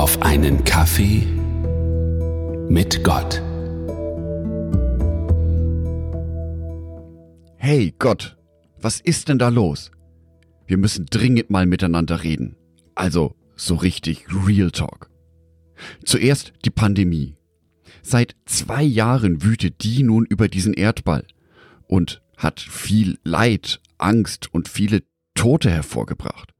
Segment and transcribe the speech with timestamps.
[0.00, 1.26] auf einen Kaffee
[2.70, 3.42] mit Gott.
[7.58, 8.38] Hey Gott,
[8.80, 9.90] was ist denn da los?
[10.66, 12.56] Wir müssen dringend mal miteinander reden.
[12.94, 15.10] Also so richtig Real Talk.
[16.02, 17.36] Zuerst die Pandemie.
[18.00, 21.26] Seit zwei Jahren wütet die nun über diesen Erdball
[21.88, 25.02] und hat viel Leid, Angst und viele
[25.34, 26.54] Tote hervorgebracht.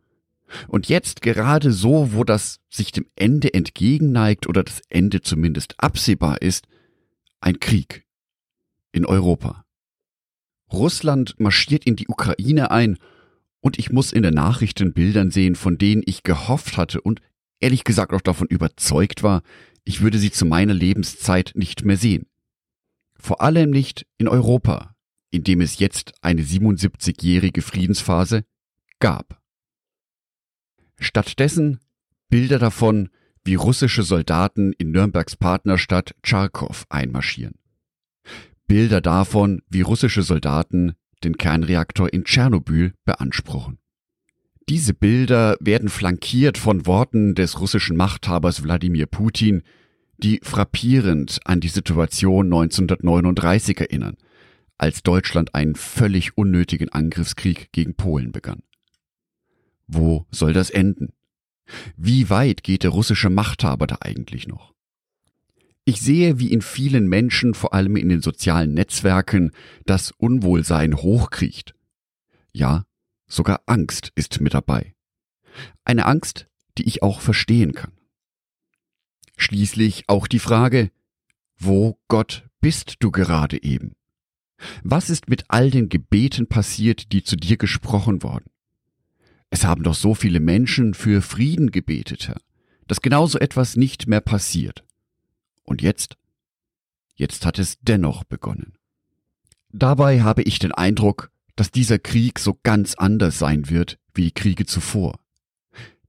[0.69, 6.43] Und jetzt gerade so, wo das sich dem Ende entgegenneigt oder das Ende zumindest absehbar
[6.43, 6.67] ist,
[7.41, 8.07] ein Krieg
[8.93, 9.65] in Europa.
[10.73, 12.99] Russland marschiert in die Ukraine ein
[13.61, 17.21] und ich muss in den Nachrichten Bildern sehen, von denen ich gehofft hatte und
[17.59, 19.43] ehrlich gesagt auch davon überzeugt war,
[19.85, 22.27] ich würde sie zu meiner Lebenszeit nicht mehr sehen.
[23.15, 24.95] Vor allem nicht in Europa,
[25.31, 28.45] in dem es jetzt eine 77-jährige Friedensphase
[28.99, 29.40] gab.
[31.01, 31.81] Stattdessen
[32.29, 33.09] Bilder davon,
[33.43, 37.55] wie russische Soldaten in Nürnbergs Partnerstadt Charkow einmarschieren.
[38.67, 40.93] Bilder davon, wie russische Soldaten
[41.25, 43.79] den Kernreaktor in Tschernobyl beanspruchen.
[44.69, 49.63] Diese Bilder werden flankiert von Worten des russischen Machthabers Wladimir Putin,
[50.19, 54.17] die frappierend an die Situation 1939 erinnern,
[54.79, 58.63] als Deutschland einen völlig unnötigen Angriffskrieg gegen Polen begann.
[59.93, 61.13] Wo soll das enden?
[61.97, 64.73] Wie weit geht der russische Machthaber da eigentlich noch?
[65.85, 69.51] Ich sehe, wie in vielen Menschen, vor allem in den sozialen Netzwerken,
[69.87, 71.75] das Unwohlsein hochkriecht.
[72.53, 72.85] Ja,
[73.27, 74.95] sogar Angst ist mit dabei.
[75.85, 76.47] Eine Angst,
[76.79, 77.93] die ich auch verstehen kann.
[79.37, 80.93] Schließlich auch die Frage,
[81.59, 83.97] wo Gott bist du gerade eben?
[84.85, 88.51] Was ist mit all den Gebeten passiert, die zu dir gesprochen worden?
[89.51, 92.41] Es haben doch so viele Menschen für Frieden gebetet, Herr,
[92.87, 94.85] dass genauso etwas nicht mehr passiert.
[95.65, 96.17] Und jetzt?
[97.17, 98.75] Jetzt hat es dennoch begonnen.
[99.73, 104.35] Dabei habe ich den Eindruck, dass dieser Krieg so ganz anders sein wird wie die
[104.35, 105.19] Kriege zuvor.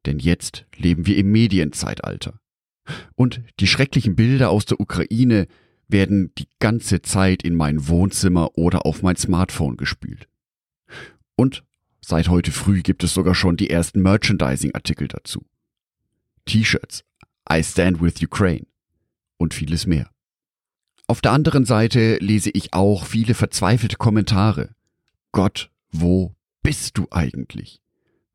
[0.06, 2.40] Denn jetzt leben wir im Medienzeitalter.
[3.16, 5.48] Und die schrecklichen Bilder aus der Ukraine
[5.88, 10.28] werden die ganze Zeit in mein Wohnzimmer oder auf mein Smartphone gespült.
[11.36, 11.64] Und
[12.04, 15.46] Seit heute früh gibt es sogar schon die ersten Merchandising-Artikel dazu.
[16.46, 17.04] T-Shirts,
[17.52, 18.66] I Stand with Ukraine
[19.38, 20.10] und vieles mehr.
[21.08, 24.70] Auf der anderen Seite lese ich auch viele verzweifelte Kommentare.
[25.32, 27.82] Gott, wo bist du eigentlich?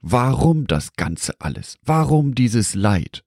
[0.01, 1.79] Warum das Ganze alles?
[1.83, 3.25] Warum dieses Leid?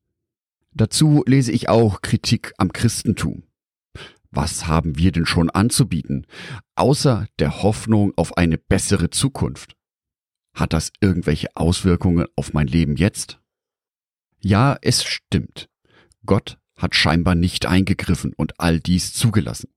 [0.71, 3.43] Dazu lese ich auch Kritik am Christentum.
[4.31, 6.27] Was haben wir denn schon anzubieten,
[6.75, 9.75] außer der Hoffnung auf eine bessere Zukunft?
[10.59, 13.39] Hat das irgendwelche Auswirkungen auf mein Leben jetzt?
[14.41, 15.69] Ja, es stimmt.
[16.25, 19.69] Gott hat scheinbar nicht eingegriffen und all dies zugelassen.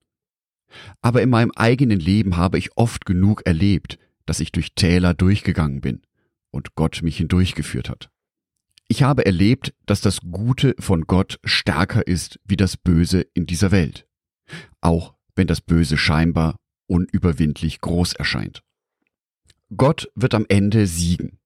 [1.00, 5.80] Aber in meinem eigenen Leben habe ich oft genug erlebt, dass ich durch Täler durchgegangen
[5.80, 6.02] bin
[6.50, 8.10] und Gott mich hindurchgeführt hat.
[8.88, 13.70] Ich habe erlebt, dass das Gute von Gott stärker ist wie das Böse in dieser
[13.70, 14.08] Welt,
[14.80, 16.56] auch wenn das Böse scheinbar
[16.88, 18.62] unüberwindlich groß erscheint.
[19.76, 21.38] Gott wird am Ende siegen.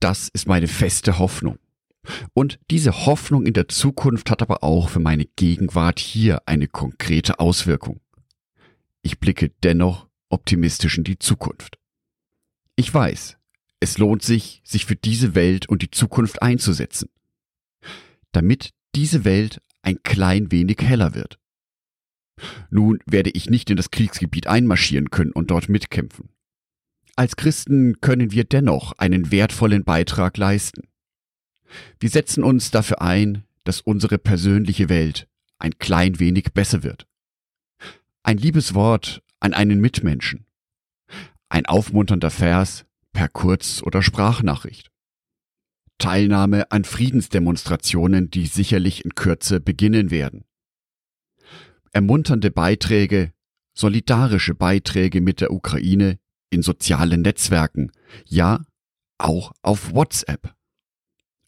[0.00, 1.58] Das ist meine feste Hoffnung.
[2.32, 7.40] Und diese Hoffnung in der Zukunft hat aber auch für meine Gegenwart hier eine konkrete
[7.40, 8.00] Auswirkung.
[9.02, 11.78] Ich blicke dennoch optimistisch in die Zukunft.
[12.76, 13.36] Ich weiß,
[13.80, 17.10] es lohnt sich, sich für diese Welt und die Zukunft einzusetzen,
[18.32, 21.38] damit diese Welt ein klein wenig heller wird.
[22.70, 26.30] Nun werde ich nicht in das Kriegsgebiet einmarschieren können und dort mitkämpfen.
[27.18, 30.86] Als Christen können wir dennoch einen wertvollen Beitrag leisten.
[31.98, 35.26] Wir setzen uns dafür ein, dass unsere persönliche Welt
[35.58, 37.08] ein klein wenig besser wird.
[38.22, 40.46] Ein liebes Wort an einen Mitmenschen.
[41.48, 44.92] Ein aufmunternder Vers per Kurz- oder Sprachnachricht.
[45.98, 50.44] Teilnahme an Friedensdemonstrationen, die sicherlich in Kürze beginnen werden.
[51.90, 53.32] Ermunternde Beiträge,
[53.74, 57.92] solidarische Beiträge mit der Ukraine in sozialen Netzwerken,
[58.26, 58.64] ja,
[59.18, 60.54] auch auf WhatsApp.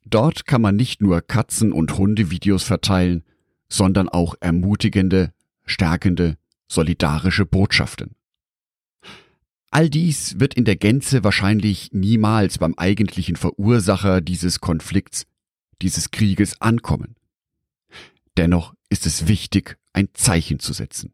[0.04, 3.24] Dort kann man nicht nur Katzen- und Hundevideos verteilen,
[3.68, 5.32] sondern auch ermutigende,
[5.64, 6.36] stärkende,
[6.66, 8.16] solidarische Botschaften.
[9.70, 15.26] All dies wird in der Gänze wahrscheinlich niemals beim eigentlichen Verursacher dieses Konflikts,
[15.80, 17.14] dieses Krieges ankommen.
[18.36, 21.12] Dennoch ist es wichtig, ein Zeichen zu setzen.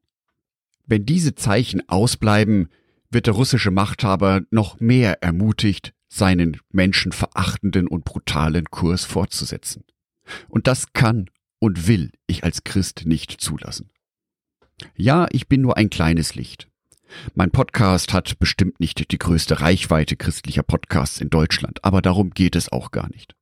[0.86, 2.68] Wenn diese Zeichen ausbleiben,
[3.10, 9.84] wird der russische Machthaber noch mehr ermutigt, seinen menschenverachtenden und brutalen Kurs fortzusetzen.
[10.48, 13.90] Und das kann und will ich als Christ nicht zulassen.
[14.94, 16.68] Ja, ich bin nur ein kleines Licht.
[17.34, 22.56] Mein Podcast hat bestimmt nicht die größte Reichweite christlicher Podcasts in Deutschland, aber darum geht
[22.56, 23.34] es auch gar nicht,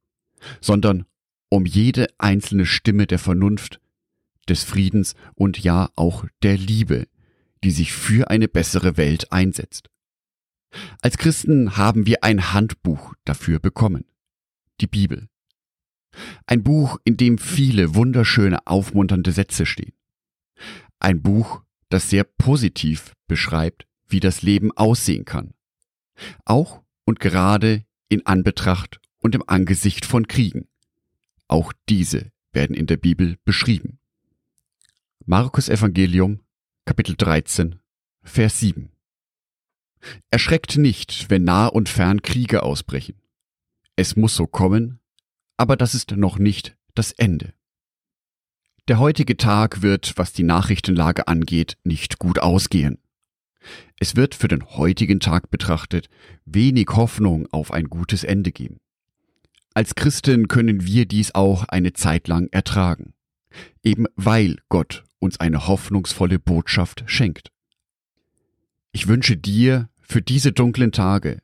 [0.61, 1.07] sondern
[1.49, 3.81] um jede einzelne Stimme der Vernunft,
[4.49, 7.07] des Friedens und ja auch der Liebe,
[7.65, 9.91] die sich für eine bessere Welt einsetzt.
[11.01, 14.05] Als Christen haben wir ein Handbuch dafür bekommen,
[14.81, 15.29] die Bibel.
[16.47, 19.95] Ein Buch, in dem viele wunderschöne, aufmunternde Sätze stehen.
[21.01, 25.55] Ein Buch, das sehr positiv beschreibt, wie das Leben aussehen kann.
[26.45, 30.69] Auch und gerade in Anbetracht und im Angesicht von Kriegen.
[31.49, 33.99] Auch diese werden in der Bibel beschrieben.
[35.25, 36.44] Markus Evangelium,
[36.87, 37.81] Kapitel 13,
[38.25, 38.91] Vers 7.
[40.31, 43.23] Erschreckt nicht, wenn nah und fern Kriege ausbrechen.
[43.97, 45.01] Es muss so kommen,
[45.57, 47.55] aber das ist noch nicht das Ende.
[48.87, 52.99] Der heutige Tag wird, was die Nachrichtenlage angeht, nicht gut ausgehen.
[53.99, 56.11] Es wird für den heutigen Tag betrachtet
[56.45, 58.79] wenig Hoffnung auf ein gutes Ende geben.
[59.73, 63.15] Als Christen können wir dies auch eine Zeit lang ertragen,
[63.83, 67.51] eben weil Gott uns eine hoffnungsvolle Botschaft schenkt.
[68.93, 71.41] Ich wünsche dir für diese dunklen Tage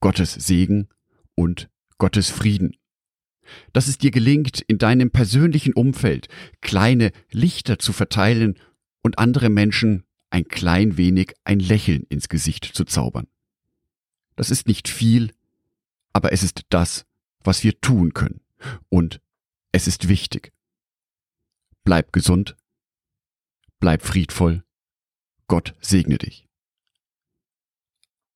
[0.00, 0.88] Gottes Segen
[1.34, 1.68] und
[1.98, 2.76] Gottes Frieden
[3.72, 6.28] dass es dir gelingt, in deinem persönlichen Umfeld
[6.60, 8.58] kleine Lichter zu verteilen
[9.02, 13.26] und andere Menschen ein klein wenig ein Lächeln ins Gesicht zu zaubern.
[14.34, 15.32] Das ist nicht viel,
[16.12, 17.06] aber es ist das,
[17.42, 18.40] was wir tun können.
[18.88, 19.20] Und
[19.72, 20.52] es ist wichtig.
[21.84, 22.56] Bleib gesund,
[23.80, 24.64] bleib friedvoll,
[25.48, 26.48] Gott segne dich.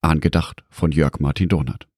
[0.00, 1.89] Angedacht von Jörg Martin Donat.